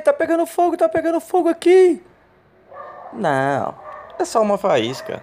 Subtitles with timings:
[0.00, 2.02] tá pegando fogo, tá pegando fogo aqui.
[3.12, 3.74] Não,
[4.18, 5.22] é só uma faísca.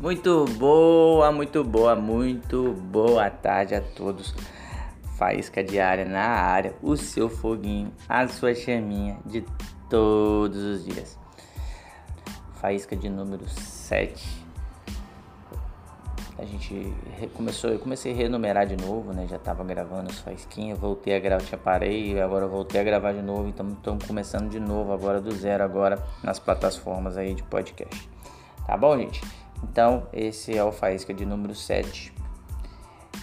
[0.00, 4.34] Muito boa, muito boa, muito boa tarde a todos.
[5.18, 9.44] Faísca diária na área, o seu foguinho, a sua chaminha de
[9.90, 11.18] todos os dias.
[12.60, 14.47] Faísca de número 7.
[16.38, 16.94] A gente
[17.34, 19.26] começou, eu comecei a renumerar de novo, né?
[19.26, 23.22] Já tava gravando as faísquinhas, voltei a gravar, tinha parei, agora voltei a gravar de
[23.22, 28.08] novo, então estamos começando de novo agora do zero agora nas plataformas aí de podcast.
[28.64, 29.20] Tá bom, gente?
[29.64, 32.14] Então, esse é o Faísca de número 7.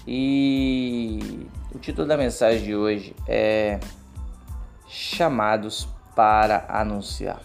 [0.06, 3.80] E o título da mensagem de hoje é
[4.88, 7.42] Chamados para anunciar.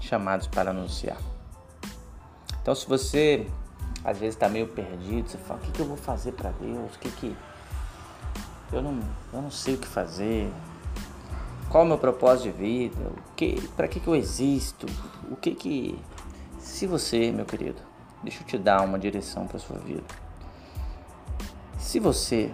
[0.00, 1.18] Chamados para anunciar.
[2.62, 3.46] Então, se você
[4.04, 6.94] às vezes está meio perdido, você fala: o que, que eu vou fazer para Deus?
[6.94, 7.36] O que que.
[8.72, 9.00] Eu não,
[9.32, 10.52] eu não sei o que fazer.
[11.70, 13.00] Qual é o meu propósito de vida?
[13.00, 14.86] O que, para que, que eu existo?
[15.30, 15.98] O que que.
[16.58, 17.80] Se você, meu querido,
[18.22, 20.04] deixa eu te dar uma direção para sua vida.
[21.78, 22.50] Se você,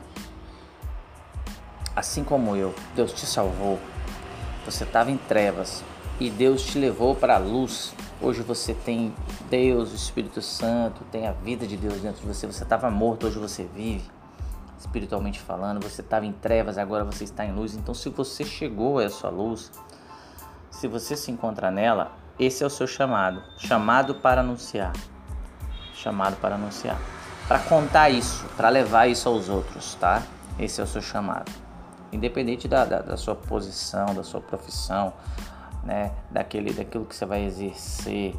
[1.94, 3.78] assim como eu, Deus te salvou,
[4.64, 5.82] você estava em trevas
[6.18, 7.94] e Deus te levou para a luz.
[8.22, 9.14] Hoje você tem
[9.48, 12.46] Deus, o Espírito Santo, tem a vida de Deus dentro de você.
[12.46, 14.10] Você estava morto, hoje você vive.
[14.78, 17.74] Espiritualmente falando, você estava em trevas, agora você está em luz.
[17.74, 19.72] Então, se você chegou a essa luz,
[20.70, 24.92] se você se encontra nela, esse é o seu chamado chamado para anunciar.
[25.94, 27.00] Chamado para anunciar.
[27.48, 30.22] Para contar isso, para levar isso aos outros, tá?
[30.58, 31.50] Esse é o seu chamado.
[32.12, 35.14] Independente da, da, da sua posição, da sua profissão,
[35.84, 36.12] né?
[36.30, 38.34] Daquele, daquilo que você vai exercer,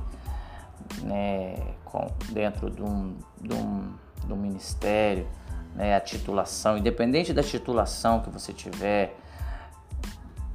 [1.04, 1.56] né?
[1.86, 3.94] Com, dentro de um, de, um,
[4.26, 5.28] de um ministério,
[5.76, 5.96] né?
[5.96, 9.18] A titulação, independente da titulação que você tiver,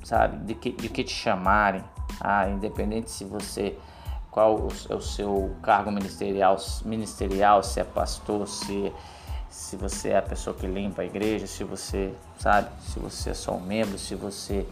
[0.04, 0.38] sabe?
[0.44, 1.84] De que, de que te chamarem,
[2.20, 3.78] ah, independente se você
[4.30, 8.92] qual é o seu cargo ministerial, ministerial, se é pastor, se
[9.56, 13.34] se você é a pessoa que limpa a igreja, se você sabe, se você é
[13.34, 14.66] só um membro, se você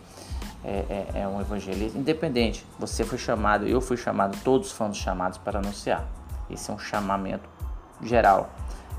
[0.65, 5.39] é, é, é um evangelista, independente, você foi chamado, eu fui chamado, todos fomos chamados
[5.39, 6.05] para anunciar.
[6.51, 7.49] Esse é um chamamento
[8.03, 8.51] geral.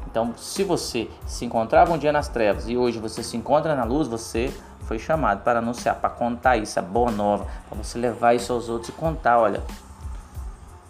[0.06, 3.84] Então, se você se encontrava um dia nas trevas e hoje você se encontra na
[3.84, 8.36] luz, você foi chamado para anunciar, para contar isso, a boa nova, para você levar
[8.36, 9.64] isso aos outros e contar, olha,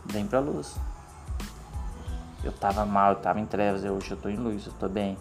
[0.06, 0.76] vem para a luz.
[2.44, 5.18] Eu estava mal, eu estava em trevas, hoje eu estou em luz, eu estou bem.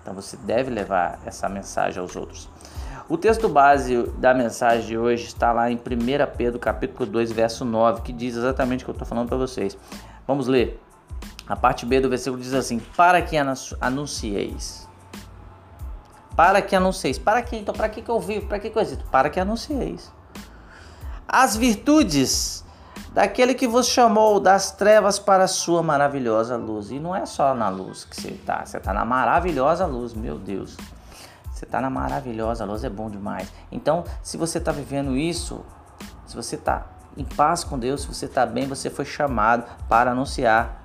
[0.00, 2.48] Então você deve levar essa mensagem aos outros.
[3.12, 5.78] O texto base da mensagem de hoje está lá em 1
[6.34, 9.76] Pedro capítulo 2, verso 9, que diz exatamente o que eu estou falando para vocês.
[10.26, 10.80] Vamos ler.
[11.46, 14.88] A parte B do versículo diz assim: Para que anuncieis
[16.34, 17.18] para que anuncieis.
[17.18, 17.54] Para que?
[17.54, 18.46] Então, para que, que eu vivo?
[18.46, 18.86] Para que, que eu?
[19.10, 20.10] Para que anuncieis.
[21.28, 22.64] As virtudes
[23.12, 26.90] daquele que vos chamou das trevas para a sua maravilhosa luz.
[26.90, 30.38] E não é só na luz que você está, você está na maravilhosa luz, meu
[30.38, 30.78] Deus.
[31.62, 33.52] Você está na maravilhosa luz, é bom demais.
[33.70, 35.64] Então, se você está vivendo isso,
[36.26, 40.10] se você está em paz com Deus, se você está bem, você foi chamado para
[40.10, 40.82] anunciar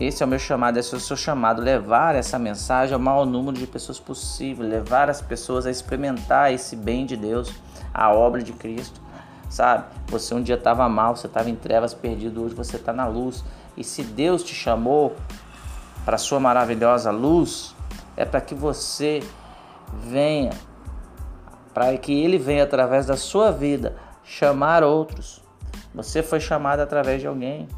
[0.00, 3.24] esse é o meu chamado, esse é o seu chamado, levar essa mensagem ao maior
[3.24, 7.54] número de pessoas possível, levar as pessoas a experimentar esse bem de Deus,
[7.94, 9.00] a obra de Cristo,
[9.48, 9.84] sabe?
[10.08, 13.44] Você um dia estava mal, você estava em trevas, perdido, hoje você está na luz.
[13.76, 15.14] E se Deus te chamou
[16.04, 17.72] para sua maravilhosa luz,
[18.16, 19.22] é para que você
[19.92, 20.52] venha,
[21.72, 25.42] para que Ele venha através da sua vida chamar outros.
[25.94, 27.68] Você foi chamado através de alguém.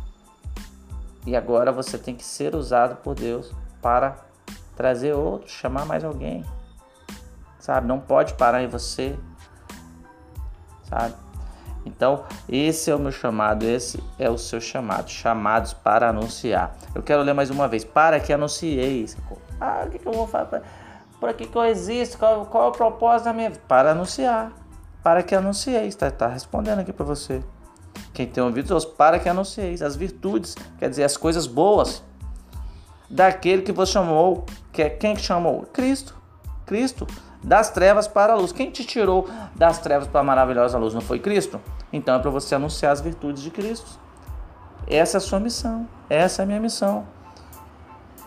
[1.27, 3.53] E agora você tem que ser usado por Deus
[3.83, 4.17] para
[4.77, 6.45] trazer outros, chamar mais alguém.
[7.59, 7.87] Sabe?
[7.87, 9.19] Não pode parar em você.
[10.85, 11.15] Sabe?
[11.85, 16.77] Então, esse é o meu chamado, esse é o seu chamado, chamados para anunciar.
[16.95, 19.17] Eu quero ler mais uma vez, para que anuncieis.
[19.61, 20.63] Ah, o que, que eu vou fazer?
[21.19, 22.19] Por que, que eu existo?
[22.19, 23.63] Qual, qual é o propósito da minha vida?
[23.67, 24.53] Para anunciar.
[25.03, 25.89] Para que anuncieis.
[25.89, 27.43] Está tá respondendo aqui para você.
[28.13, 32.03] Quem tem ouvidos, ouça, para que anuncieis as virtudes, quer dizer, as coisas boas
[33.09, 35.63] daquele que vos chamou, que é quem que chamou?
[35.73, 36.15] Cristo.
[36.65, 37.07] Cristo,
[37.43, 38.53] das trevas para a luz.
[38.53, 40.93] Quem te tirou das trevas para a maravilhosa luz?
[40.93, 41.61] Não foi Cristo?
[41.93, 43.99] Então é para você anunciar as virtudes de Cristo.
[44.89, 45.89] Essa é a sua missão.
[46.11, 47.07] Essa é a minha missão.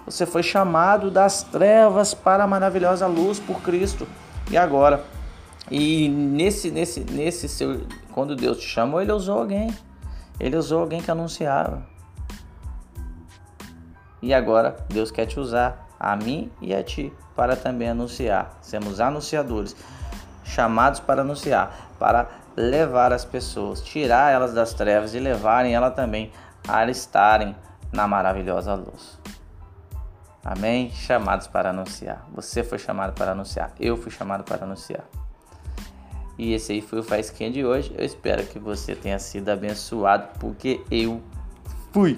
[0.10, 4.08] Você foi chamado das trevas para a maravilhosa luz por Cristo.
[4.50, 5.06] E agora,
[5.70, 9.72] e nesse, nesse, nesse seu, quando Deus te chamou, Ele usou alguém.
[10.40, 11.84] Ele usou alguém que anunciava.
[14.20, 18.58] E agora Deus quer te usar, a mim e a ti, para também anunciar.
[18.62, 19.76] Sermos anunciadores,
[20.44, 22.28] chamados para anunciar, para
[22.58, 26.32] levar as pessoas, tirar elas das trevas e levarem ela também
[26.68, 27.56] a estarem
[27.92, 29.19] na maravilhosa luz.
[30.44, 30.90] Amém?
[30.92, 32.28] Chamados para anunciar.
[32.34, 33.74] Você foi chamado para anunciar.
[33.80, 35.04] Eu fui chamado para anunciar.
[36.38, 37.94] E esse aí foi o Faisquinha de hoje.
[37.98, 41.22] Eu espero que você tenha sido abençoado, porque eu
[41.92, 42.18] fui.